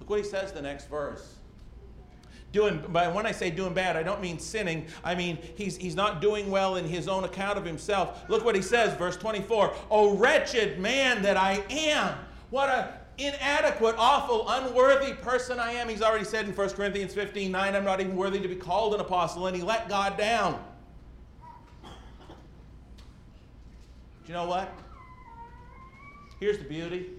[0.00, 1.36] Look what he says the next verse.
[2.52, 4.86] Doing, but when I say doing bad, I don't mean sinning.
[5.02, 8.22] I mean he's, he's not doing well in his own account of himself.
[8.28, 9.72] Look what he says, verse 24.
[9.90, 12.16] Oh, wretched man that I am.
[12.50, 15.88] What a inadequate, awful, unworthy person I am.
[15.88, 18.94] He's already said in 1 Corinthians 15 9, I'm not even worthy to be called
[18.94, 20.62] an apostle, and he let God down.
[21.82, 21.88] Do
[24.28, 24.72] you know what?
[26.40, 27.10] Here's the beauty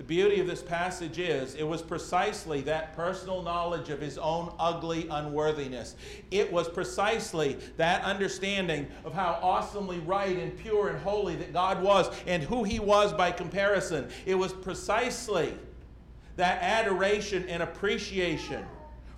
[0.00, 4.50] The beauty of this passage is it was precisely that personal knowledge of his own
[4.58, 5.94] ugly unworthiness.
[6.30, 11.82] It was precisely that understanding of how awesomely right and pure and holy that God
[11.82, 14.08] was and who he was by comparison.
[14.24, 15.52] It was precisely
[16.36, 18.64] that adoration and appreciation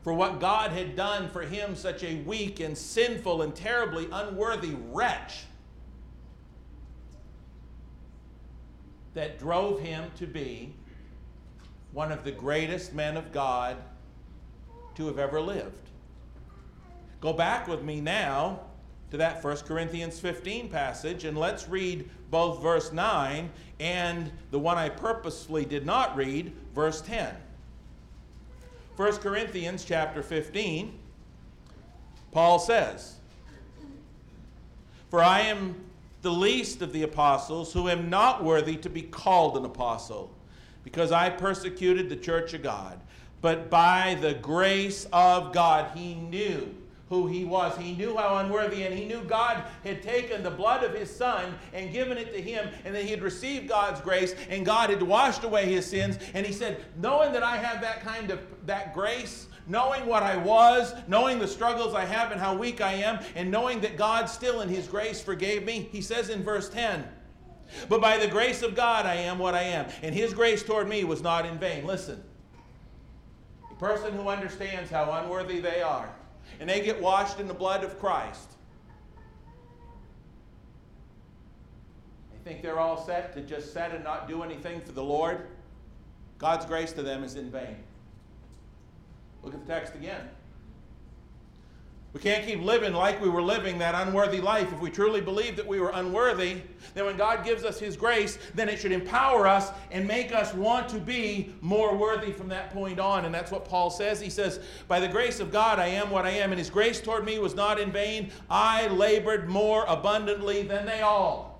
[0.02, 4.74] for what God had done for him, such a weak and sinful and terribly unworthy
[4.90, 5.44] wretch
[9.14, 10.74] that drove him to be
[11.92, 13.76] one of the greatest men of God
[14.94, 15.90] to have ever lived.
[17.20, 18.60] Go back with me now
[19.10, 24.78] to that 1 Corinthians 15 passage and let's read both verse 9 and the one
[24.78, 27.34] I purposely did not read, verse 10.
[28.96, 30.98] 1 Corinthians chapter 15,
[32.30, 33.16] Paul says,
[35.10, 35.76] For I am
[36.22, 40.32] the least of the apostles, who am not worthy to be called an apostle,
[40.84, 43.00] because I persecuted the church of God.
[43.40, 46.74] But by the grace of God, he knew
[47.08, 47.76] who he was.
[47.76, 51.54] He knew how unworthy, and he knew God had taken the blood of his son
[51.74, 55.02] and given it to him, and that he had received God's grace, and God had
[55.02, 56.18] washed away his sins.
[56.32, 60.36] And he said, knowing that I have that kind of that grace, knowing what I
[60.36, 64.26] was, knowing the struggles I have and how weak I am, and knowing that God
[64.26, 67.04] still in His grace forgave me, He says in verse 10,
[67.88, 70.88] But by the grace of God I am what I am, and His grace toward
[70.88, 71.86] me was not in vain.
[71.86, 72.22] Listen,
[73.70, 76.12] a person who understands how unworthy they are,
[76.60, 78.50] and they get washed in the blood of Christ,
[82.32, 85.46] they think they're all set to just set and not do anything for the Lord.
[86.38, 87.76] God's grace to them is in vain.
[89.42, 90.28] Look at the text again.
[92.12, 94.70] We can't keep living like we were living that unworthy life.
[94.70, 96.60] If we truly believe that we were unworthy,
[96.92, 100.52] then when God gives us His grace, then it should empower us and make us
[100.52, 103.24] want to be more worthy from that point on.
[103.24, 104.20] And that's what Paul says.
[104.20, 107.00] He says, By the grace of God, I am what I am, and His grace
[107.00, 108.30] toward me was not in vain.
[108.50, 111.52] I labored more abundantly than they all.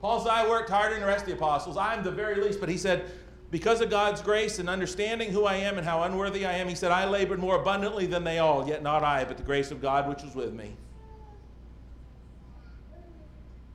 [0.00, 1.76] Paul said, I worked harder than the rest of the apostles.
[1.76, 2.60] I'm the very least.
[2.60, 3.10] But he said,
[3.50, 6.74] because of God's grace and understanding who I am and how unworthy I am, he
[6.74, 9.82] said, I labored more abundantly than they all, yet not I, but the grace of
[9.82, 10.76] God which was with me.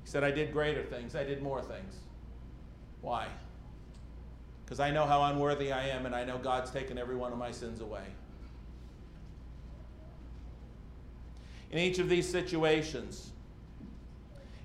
[0.03, 1.95] He said, I did greater things, I did more things.
[3.01, 3.27] Why?
[4.63, 7.37] Because I know how unworthy I am, and I know God's taken every one of
[7.37, 8.05] my sins away.
[11.71, 13.31] In each of these situations,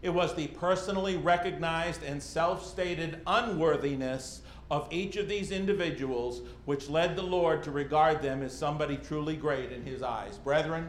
[0.03, 6.89] it was the personally recognized and self stated unworthiness of each of these individuals, which
[6.89, 10.39] led the Lord to regard them as somebody truly great in his eyes.
[10.39, 10.89] Brethren,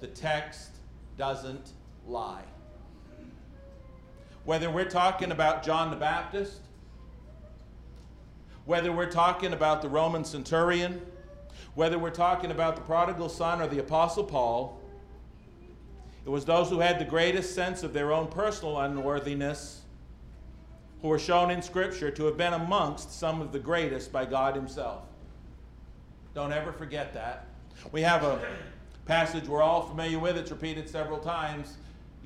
[0.00, 0.72] the text
[1.16, 1.70] doesn't
[2.06, 2.44] lie.
[4.44, 6.60] Whether we're talking about John the Baptist,
[8.66, 11.00] whether we're talking about the Roman centurion,
[11.74, 14.80] whether we're talking about the prodigal son or the apostle Paul,
[16.24, 19.82] it was those who had the greatest sense of their own personal unworthiness
[21.02, 24.54] who are shown in Scripture to have been amongst some of the greatest by God
[24.54, 25.02] Himself.
[26.34, 27.46] Don't ever forget that.
[27.92, 28.40] We have a
[29.06, 31.76] passage we're all familiar with, it's repeated several times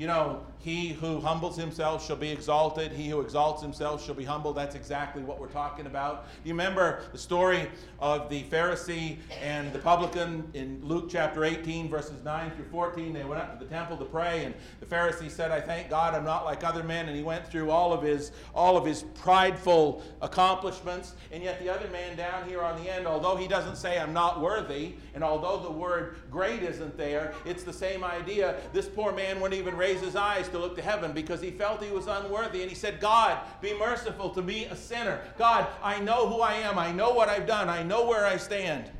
[0.00, 2.92] you know, he who humbles himself shall be exalted.
[2.92, 4.56] He who exalts himself shall be humbled.
[4.56, 6.26] That's exactly what we're talking about.
[6.42, 7.68] Do you remember the story
[7.98, 13.12] of the Pharisee and the publican in Luke chapter 18, verses 9 through 14.
[13.12, 16.14] They went up to the temple to pray, and the Pharisee said, I thank God
[16.14, 17.08] I'm not like other men.
[17.08, 21.14] And he went through all of his all of his prideful accomplishments.
[21.32, 24.12] And yet the other man down here on the end, although he doesn't say I'm
[24.12, 28.56] not worthy, and although the word great isn't there, it's the same idea.
[28.72, 31.82] This poor man wouldn't even raise his eyes to look to heaven because he felt
[31.82, 32.62] he was unworthy.
[32.62, 35.20] And he said, God, be merciful to me, a sinner.
[35.38, 36.78] God, I know who I am.
[36.78, 37.68] I know what I've done.
[37.68, 38.90] I know where I stand.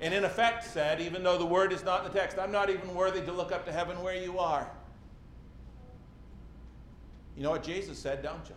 [0.00, 2.70] And in effect said, even though the word is not in the text, I'm not
[2.70, 4.68] even worthy to look up to heaven where you are.
[7.36, 8.54] You know what Jesus said, don't you?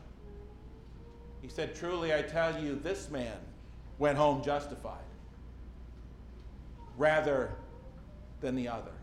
[1.42, 3.38] He said, Truly I tell you, this man
[4.00, 4.98] went home justified
[6.98, 7.52] rather
[8.42, 8.95] than the other.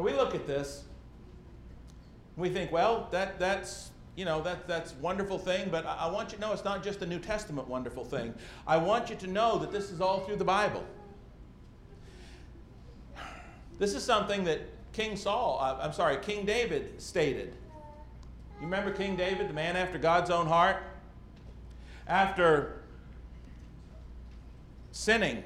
[0.00, 0.84] And we look at this,
[2.34, 6.32] we think, well, that, that's, you know, that, that's wonderful thing, but I, I want
[6.32, 8.32] you to know it's not just a New Testament wonderful thing.
[8.66, 10.86] I want you to know that this is all through the Bible.
[13.78, 14.62] This is something that
[14.94, 17.54] King Saul, uh, I'm sorry, King David stated.
[18.58, 20.82] You remember King David, the man after God's own heart?
[22.06, 22.84] After
[24.92, 25.44] sinning,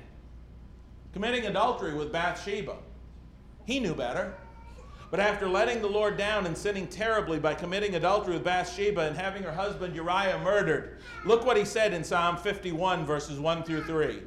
[1.12, 2.76] committing adultery with Bathsheba,
[3.64, 4.36] he knew better.
[5.10, 9.16] But after letting the Lord down and sinning terribly by committing adultery with Bathsheba and
[9.16, 13.84] having her husband Uriah murdered, look what he said in Psalm 51, verses 1 through
[13.84, 14.22] 3.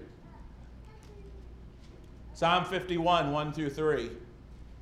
[2.33, 4.11] Psalm 51, 1 through 3.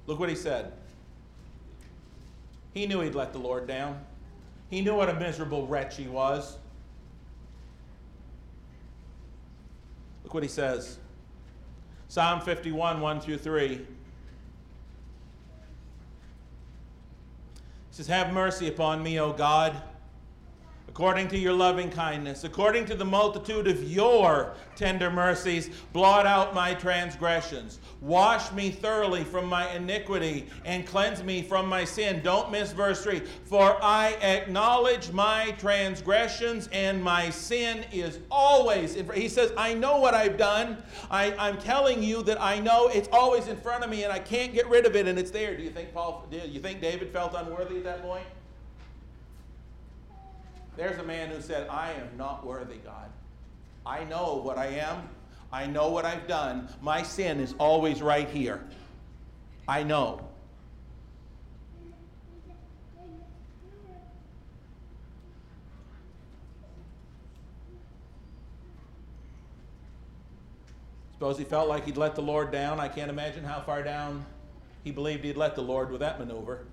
[0.07, 0.73] Look what he said.
[2.73, 4.03] He knew he'd let the Lord down.
[4.69, 6.57] He knew what a miserable wretch he was.
[10.23, 10.97] Look what he says.
[12.09, 13.85] Psalm 51, 1 through 3.
[17.95, 19.81] Says, Have mercy upon me, O God
[20.95, 26.55] according to your loving kindness, according to the multitude of your tender mercies, blot out
[26.55, 27.79] my transgressions.
[27.99, 32.21] Wash me thoroughly from my iniquity and cleanse me from my sin.
[32.23, 33.21] Don't miss verse 3.
[33.43, 40.13] For I acknowledge my transgressions and my sin is always, he says, I know what
[40.13, 40.81] I've done.
[41.11, 44.19] I, I'm telling you that I know it's always in front of me and I
[44.19, 45.57] can't get rid of it and it's there.
[45.57, 48.23] Do you think Paul, do you think David felt unworthy at that point?
[50.77, 53.09] There's a man who said, I am not worthy, God.
[53.85, 55.07] I know what I am.
[55.51, 56.67] I know what I've done.
[56.81, 58.61] My sin is always right here.
[59.67, 60.21] I know.
[71.13, 72.79] Suppose he felt like he'd let the Lord down.
[72.79, 74.25] I can't imagine how far down
[74.83, 76.65] he believed he'd let the Lord with that maneuver.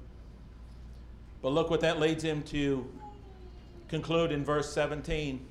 [1.40, 2.84] But look what that leads him to
[3.92, 5.46] conclude in verse 17.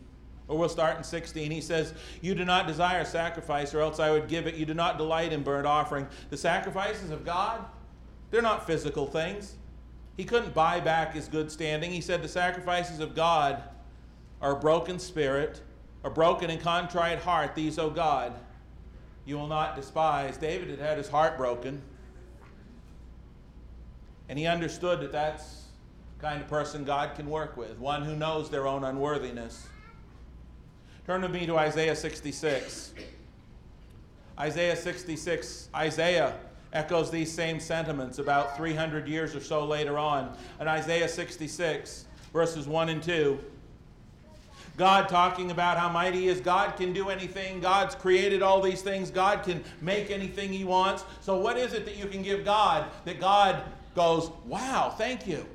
[0.48, 1.52] Or we'll start in 16.
[1.52, 4.56] He says, You do not desire sacrifice, or else I would give it.
[4.56, 6.08] You do not delight in burnt offering.
[6.32, 7.64] The sacrifices of God,
[8.32, 9.56] they're not physical things.
[10.18, 11.92] He couldn't buy back his good standing.
[11.92, 13.64] He said, The sacrifices of God
[14.42, 15.62] are a broken spirit,
[16.04, 17.54] a broken and contrite heart.
[17.54, 18.34] These, O God,
[19.24, 20.36] you will not despise.
[20.36, 21.80] David had had his heart broken.
[24.28, 25.61] And he understood that that's
[26.22, 29.68] kind of person God can work with, one who knows their own unworthiness.
[31.08, 32.94] Turn with me to Isaiah 66.
[34.40, 36.36] Isaiah 66, Isaiah
[36.74, 40.36] echoes these same sentiments about 300 years or so later on.
[40.60, 43.40] In Isaiah 66, verses 1 and 2,
[44.78, 46.40] God talking about how mighty he is.
[46.40, 47.60] God can do anything.
[47.60, 49.12] God's created all these things.
[49.12, 51.04] God can make anything he wants.
[51.20, 53.64] So, what is it that you can give God that God
[53.96, 55.46] goes, wow, thank you?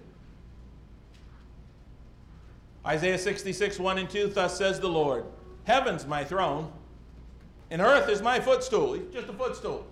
[2.86, 5.24] Isaiah 66, 1 and 2, thus says the Lord,
[5.64, 6.70] Heaven's my throne,
[7.70, 8.92] and earth is my footstool.
[8.92, 9.84] He's just a footstool.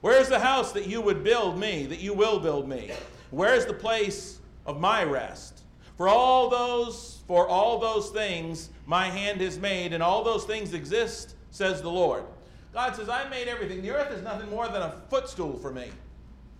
[0.00, 2.90] Where's the house that you would build me, that you will build me?
[3.30, 5.62] Where's the place of my rest?
[5.96, 10.74] For all those, for all those things my hand has made, and all those things
[10.74, 12.24] exist, says the Lord.
[12.72, 13.82] God says, I made everything.
[13.82, 15.90] The earth is nothing more than a footstool for me.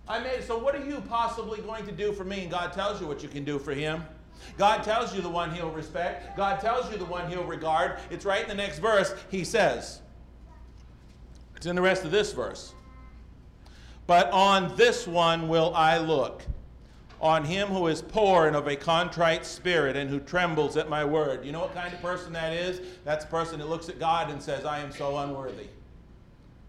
[0.07, 0.43] I made it.
[0.47, 2.41] So what are you possibly going to do for me?
[2.41, 4.03] And God tells you what you can do for him.
[4.57, 6.35] God tells you the one he'll respect.
[6.35, 7.99] God tells you the one he'll regard.
[8.09, 9.13] It's right in the next verse.
[9.29, 10.01] He says,
[11.55, 12.73] it's in the rest of this verse.
[14.07, 16.41] But on this one will I look,
[17.21, 21.03] on him who is poor and of a contrite spirit and who trembles at my
[21.03, 21.45] word.
[21.45, 22.81] You know what kind of person that is?
[23.03, 25.67] That's a person that looks at God and says, I am so unworthy.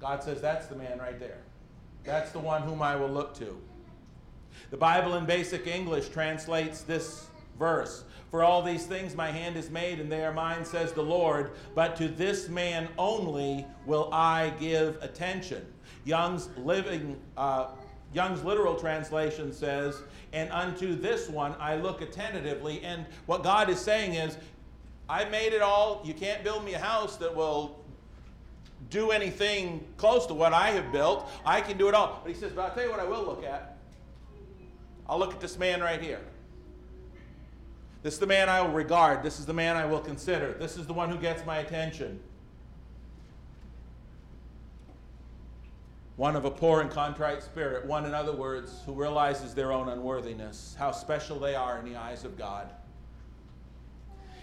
[0.00, 1.38] God says, That's the man right there.
[2.04, 3.56] That's the one whom I will look to.
[4.70, 7.29] The Bible in basic English translates this
[7.60, 8.02] verse.
[8.32, 11.52] For all these things my hand is made, and they are mine, says the Lord.
[11.76, 15.64] But to this man only will I give attention.
[16.04, 17.68] Young's living, uh,
[18.12, 20.02] Young's literal translation says,
[20.32, 24.36] "And unto this one I look attentively." And what God is saying is,
[25.08, 26.00] I made it all.
[26.04, 27.78] You can't build me a house that will
[28.88, 31.28] do anything close to what I have built.
[31.44, 32.20] I can do it all.
[32.22, 33.76] But he says, but I'll tell you what I will look at.
[35.08, 36.20] I'll look at this man right here.
[38.02, 39.22] This is the man I will regard.
[39.22, 40.52] This is the man I will consider.
[40.52, 42.18] This is the one who gets my attention.
[46.16, 47.86] One of a poor and contrite spirit.
[47.86, 51.96] One, in other words, who realizes their own unworthiness, how special they are in the
[51.96, 52.70] eyes of God.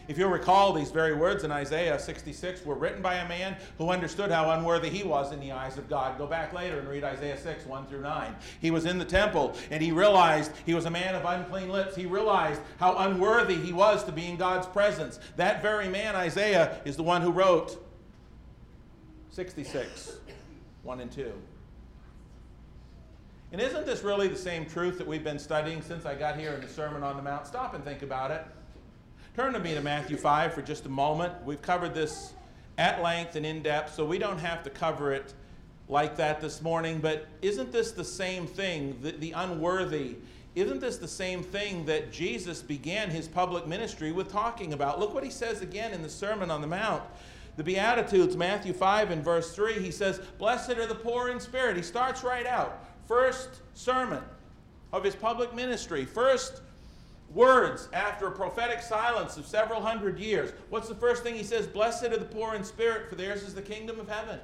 [0.08, 3.90] If you'll recall, these very words in Isaiah 66 were written by a man who
[3.90, 6.18] understood how unworthy he was in the eyes of God.
[6.18, 8.36] Go back later and read Isaiah 6, 1 through 9.
[8.62, 11.96] He was in the temple and he realized he was a man of unclean lips.
[11.96, 15.20] He realized how unworthy he was to be in God's presence.
[15.36, 17.84] That very man, Isaiah, is the one who wrote
[19.32, 20.18] 66,
[20.84, 21.34] 1 and 2.
[23.52, 26.54] And isn't this really the same truth that we've been studying since I got here
[26.54, 27.48] in the Sermon on the Mount?
[27.48, 28.46] Stop and think about it.
[29.38, 31.32] Turn to me to Matthew 5 for just a moment.
[31.46, 32.34] We've covered this
[32.80, 35.36] at length and in depth, so we don't have to cover it
[35.88, 40.16] like that this morning, but isn't this the same thing, the, the unworthy?
[40.56, 45.00] Isn't this the same thing that Jesus began his public ministry with talking about?
[45.00, 47.04] Look what he says again in the Sermon on the Mount.
[47.58, 51.78] The Beatitudes, Matthew 5 and verse 3, he says, Blessed are the poor in spirit.
[51.78, 52.84] He starts right out.
[53.08, 54.24] First sermon
[54.92, 56.06] of his public ministry.
[56.06, 56.64] First
[57.34, 60.52] words after a prophetic silence of several hundred years.
[60.70, 61.68] What's the first thing he says?
[61.68, 64.40] Blessed are the poor in spirit, for theirs is the kingdom of heaven.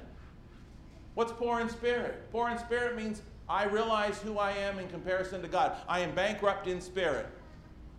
[1.14, 2.30] What's poor in spirit?
[2.30, 5.76] Poor in spirit means I realize who I am in comparison to God.
[5.88, 7.26] I am bankrupt in spirit.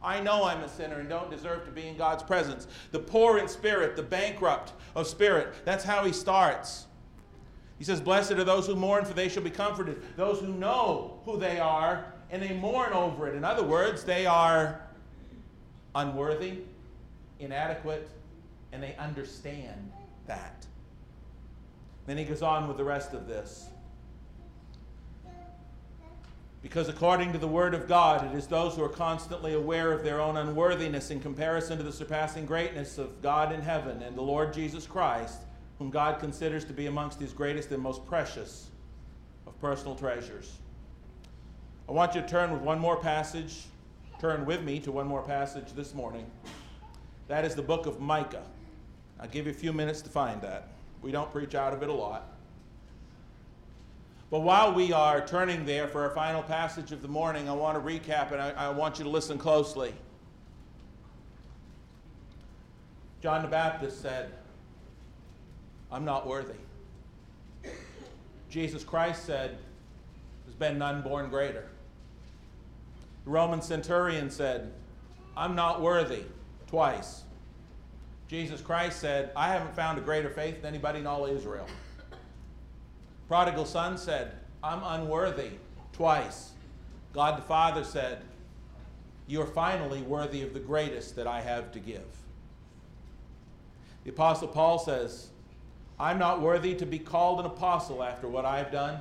[0.02, 2.68] I know I'm a sinner and don't deserve to be in God's presence.
[2.92, 5.54] The poor in spirit, the bankrupt of spirit.
[5.66, 6.86] That's how he starts.
[7.78, 10.02] He says, Blessed are those who mourn, for they shall be comforted.
[10.16, 13.36] Those who know who they are and they mourn over it.
[13.36, 14.82] In other words, they are
[15.94, 16.60] unworthy,
[17.40, 18.10] inadequate,
[18.72, 19.92] and they understand
[20.28, 20.66] that.
[22.06, 23.70] Then he goes on with the rest of this.
[26.62, 30.04] Because according to the Word of God, it is those who are constantly aware of
[30.04, 34.24] their own unworthiness in comparison to the surpassing greatness of God in heaven and the
[34.24, 35.42] Lord Jesus Christ,
[35.78, 38.72] whom God considers to be amongst his greatest and most precious
[39.46, 40.58] of personal treasures.
[41.88, 43.66] I want you to turn with one more passage,
[44.20, 46.26] turn with me to one more passage this morning.
[47.28, 48.44] That is the book of Micah.
[49.20, 50.70] I'll give you a few minutes to find that.
[51.02, 52.32] We don't preach out of it a lot.
[54.32, 57.78] But while we are turning there for our final passage of the morning, I want
[57.78, 59.94] to recap and I, I want you to listen closely.
[63.22, 64.32] John the Baptist said,
[65.92, 66.54] I'm not worthy.
[68.50, 69.58] Jesus Christ said,
[70.46, 71.68] There's been none born greater.
[73.26, 74.72] The Roman centurion said,
[75.36, 76.24] I'm not worthy,
[76.68, 77.24] twice.
[78.28, 81.68] Jesus Christ said, I haven't found a greater faith than anybody in all Israel.
[83.28, 85.52] Prodigal son said, I'm unworthy,
[85.92, 86.52] twice.
[87.14, 88.22] God the Father said,
[89.28, 92.06] You are finally worthy of the greatest that I have to give.
[94.04, 95.30] The Apostle Paul says,
[96.00, 99.00] I'm not worthy to be called an apostle after what I've done.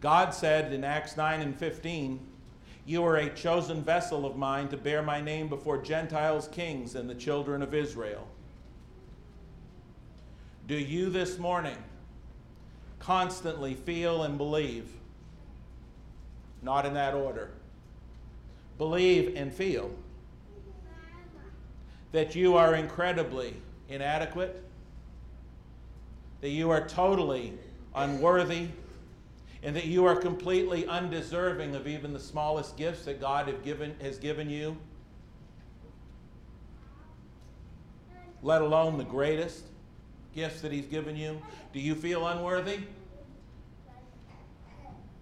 [0.00, 2.20] God said in Acts 9 and 15,
[2.84, 7.08] you are a chosen vessel of mine to bear my name before Gentiles, kings, and
[7.08, 8.26] the children of Israel.
[10.66, 11.76] Do you this morning
[12.98, 14.88] constantly feel and believe?
[16.60, 17.50] Not in that order.
[18.78, 19.90] Believe and feel
[22.12, 23.54] that you are incredibly
[23.88, 24.62] inadequate,
[26.40, 27.54] that you are totally
[27.94, 28.68] unworthy
[29.62, 33.94] and that you are completely undeserving of even the smallest gifts that God have given,
[34.00, 34.76] has given you,
[38.42, 39.66] let alone the greatest
[40.34, 41.40] gifts that He's given you?
[41.72, 42.80] Do you feel unworthy?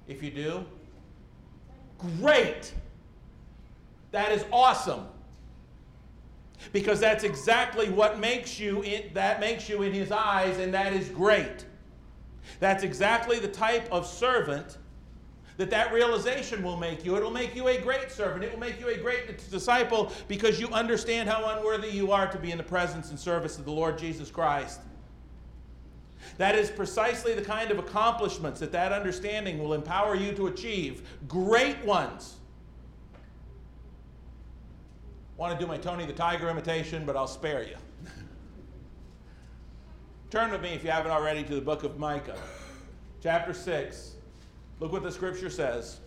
[0.09, 0.64] If you do,
[1.99, 2.72] great!
[4.11, 5.07] That is awesome.
[6.72, 10.93] Because that's exactly what makes you in, that makes you in his eyes and that
[10.93, 11.64] is great.
[12.59, 14.78] That's exactly the type of servant
[15.57, 17.16] that that realization will make you.
[17.16, 18.43] It will make you a great servant.
[18.43, 22.38] It will make you a great disciple because you understand how unworthy you are to
[22.38, 24.80] be in the presence and service of the Lord Jesus Christ.
[26.38, 31.07] That is precisely the kind of accomplishments that that understanding will empower you to achieve.
[31.28, 32.36] Great ones.
[35.36, 37.76] Want to do my Tony the Tiger imitation, but I'll spare you.
[40.30, 42.38] Turn with me, if you haven't already, to the book of Micah,
[43.20, 44.12] chapter 6.
[44.78, 45.98] Look what the scripture says.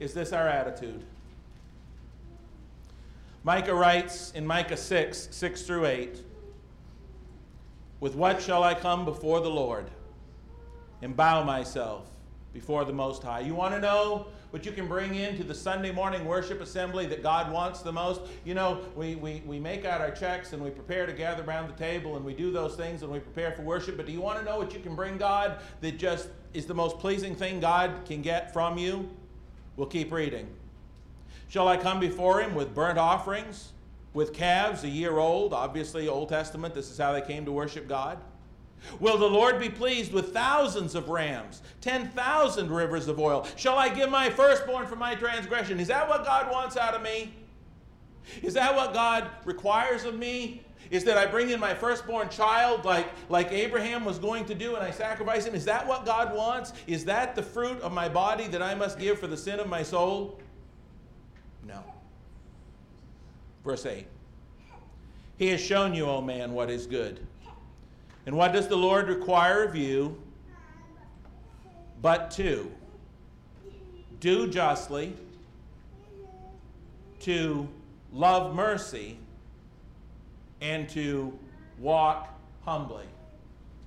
[0.00, 1.04] Is this our attitude?
[3.44, 6.24] Micah writes in Micah 6, 6 through 8,
[8.00, 9.86] With what shall I come before the Lord
[11.02, 12.10] and bow myself
[12.52, 13.40] before the Most High?
[13.40, 17.22] You want to know what you can bring into the Sunday morning worship assembly that
[17.22, 18.22] God wants the most.
[18.44, 21.68] You know, we, we, we make out our checks and we prepare to gather around
[21.68, 23.96] the table and we do those things and we prepare for worship.
[23.96, 26.74] But do you want to know what you can bring God that just is the
[26.74, 29.10] most pleasing thing God can get from you?
[29.76, 30.48] We'll keep reading.
[31.48, 33.72] Shall I come before him with burnt offerings,
[34.12, 35.52] with calves a year old?
[35.52, 38.18] Obviously, Old Testament, this is how they came to worship God.
[39.00, 43.46] Will the Lord be pleased with thousands of rams, 10,000 rivers of oil?
[43.56, 45.80] Shall I give my firstborn for my transgression?
[45.80, 47.34] Is that what God wants out of me?
[48.42, 50.62] Is that what God requires of me?
[50.90, 54.74] Is that I bring in my firstborn child like, like Abraham was going to do
[54.74, 55.54] and I sacrifice him?
[55.54, 56.72] Is that what God wants?
[56.86, 59.68] Is that the fruit of my body that I must give for the sin of
[59.68, 60.40] my soul?
[61.66, 61.84] No.
[63.64, 64.06] Verse 8
[65.36, 67.27] He has shown you, O man, what is good
[68.28, 70.22] And what does the Lord require of you?
[72.02, 72.70] But to
[74.20, 75.14] do justly,
[77.20, 77.66] to
[78.12, 79.16] love mercy,
[80.60, 81.38] and to
[81.78, 83.06] walk humbly.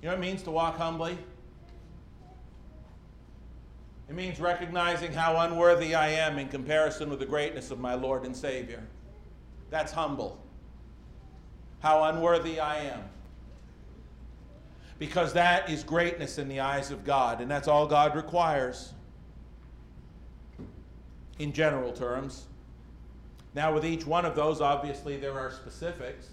[0.00, 1.16] You know what it means to walk humbly?
[4.08, 8.24] It means recognizing how unworthy I am in comparison with the greatness of my Lord
[8.24, 8.82] and Savior.
[9.70, 10.36] That's humble.
[11.78, 13.02] How unworthy I am.
[15.02, 18.92] Because that is greatness in the eyes of God, and that's all God requires
[21.40, 22.46] in general terms.
[23.52, 26.28] Now, with each one of those, obviously, there are specifics.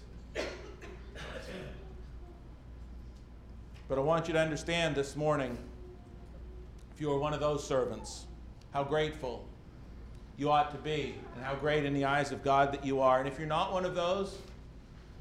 [3.88, 5.58] But I want you to understand this morning,
[6.94, 8.26] if you are one of those servants,
[8.72, 9.48] how grateful
[10.38, 13.18] you ought to be, and how great in the eyes of God that you are.
[13.18, 14.38] And if you're not one of those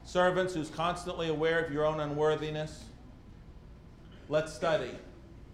[0.06, 2.84] servants who's constantly aware of your own unworthiness,
[4.30, 4.92] let's study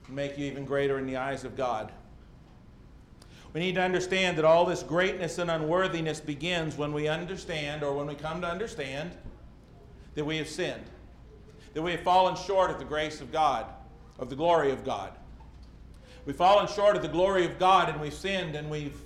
[0.08, 1.92] make you even greater in the eyes of God.
[3.54, 7.94] We need to understand that all this greatness and unworthiness begins when we understand, or
[7.96, 9.12] when we come to understand,
[10.14, 10.84] that we have sinned
[11.76, 13.66] that we have fallen short of the grace of God,
[14.18, 15.12] of the glory of God.
[16.26, 18.98] We've fallen short of the glory of God and we've sinned and we've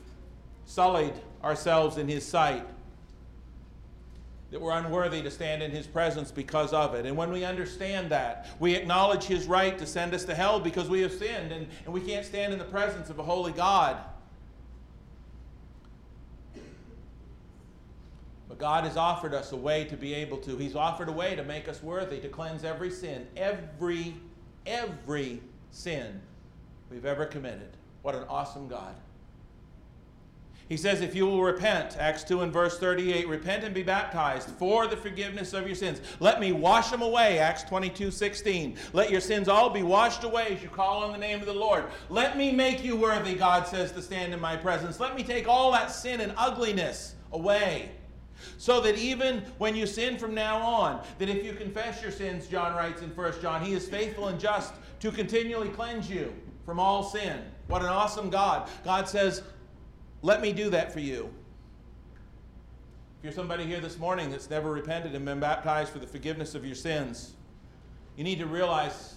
[0.65, 2.63] sullied ourselves in His sight.
[4.51, 7.05] That we're unworthy to stand in His presence because of it.
[7.05, 10.89] And when we understand that, we acknowledge His right to send us to hell because
[10.89, 13.97] we have sinned and, and we can't stand in the presence of a holy God.
[18.47, 20.57] But God has offered us a way to be able to.
[20.57, 24.15] He's offered a way to make us worthy, to cleanse every sin, every,
[24.65, 26.19] every sin
[26.89, 27.69] we've ever committed.
[28.01, 28.95] What an awesome God.
[30.69, 34.49] He says, If you will repent, Acts 2 and verse 38, repent and be baptized
[34.51, 35.99] for the forgiveness of your sins.
[36.19, 38.77] Let me wash them away, Acts 22 16.
[38.93, 41.53] Let your sins all be washed away as you call on the name of the
[41.53, 41.85] Lord.
[42.09, 44.99] Let me make you worthy, God says, to stand in my presence.
[44.99, 47.89] Let me take all that sin and ugliness away.
[48.57, 52.47] So that even when you sin from now on, that if you confess your sins,
[52.47, 56.79] John writes in 1 John, he is faithful and just to continually cleanse you from
[56.79, 57.41] all sin.
[57.67, 58.69] What an awesome God.
[58.85, 59.41] God says,
[60.21, 61.29] let me do that for you.
[63.19, 66.55] If you're somebody here this morning that's never repented and been baptized for the forgiveness
[66.55, 67.33] of your sins,
[68.15, 69.15] you need to realize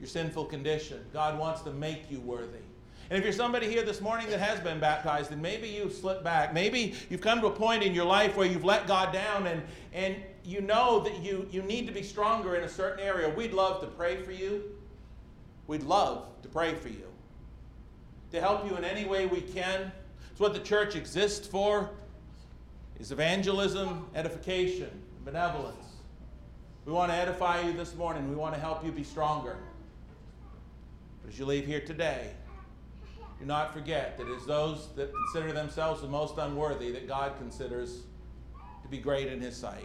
[0.00, 1.04] your sinful condition.
[1.12, 2.58] God wants to make you worthy.
[3.08, 6.24] And if you're somebody here this morning that has been baptized, and maybe you've slipped
[6.24, 9.46] back, maybe you've come to a point in your life where you've let God down
[9.46, 9.62] and,
[9.92, 13.52] and you know that you, you need to be stronger in a certain area, we'd
[13.52, 14.64] love to pray for you.
[15.66, 17.06] We'd love to pray for you.
[18.32, 19.92] To help you in any way we can.
[20.36, 21.88] It's what the church exists for
[23.00, 24.90] is evangelism, edification,
[25.24, 25.86] benevolence.
[26.84, 28.28] We want to edify you this morning.
[28.28, 29.56] We want to help you be stronger.
[31.22, 32.32] But as you leave here today,
[33.40, 37.32] do not forget that it is those that consider themselves the most unworthy that God
[37.38, 38.02] considers
[38.82, 39.84] to be great in His sight.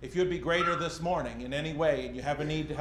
[0.00, 2.76] If you'd be greater this morning in any way and you have a need to
[2.76, 2.80] help,